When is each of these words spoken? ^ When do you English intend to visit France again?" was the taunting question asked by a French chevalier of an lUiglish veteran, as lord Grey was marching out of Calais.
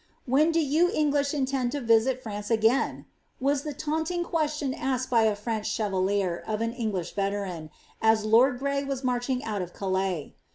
^ 0.01 0.03
When 0.25 0.51
do 0.51 0.59
you 0.59 0.89
English 0.91 1.31
intend 1.31 1.73
to 1.73 1.79
visit 1.79 2.23
France 2.23 2.49
again?" 2.49 3.05
was 3.49 3.61
the 3.61 3.71
taunting 3.71 4.23
question 4.23 4.73
asked 4.73 5.11
by 5.11 5.25
a 5.25 5.35
French 5.35 5.67
chevalier 5.67 6.43
of 6.47 6.59
an 6.59 6.73
lUiglish 6.73 7.13
veteran, 7.13 7.69
as 8.01 8.25
lord 8.25 8.57
Grey 8.57 8.83
was 8.83 9.03
marching 9.03 9.43
out 9.43 9.61
of 9.61 9.75
Calais. 9.75 10.33